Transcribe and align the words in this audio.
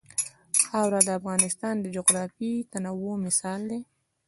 خاوره 0.63 0.99
د 1.07 1.09
افغانستان 1.19 1.75
د 1.79 1.85
جغرافیوي 1.95 2.61
تنوع 2.71 3.15
مثال 3.25 3.59
دی. 3.71 3.79